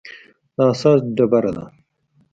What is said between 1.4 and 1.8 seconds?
ده.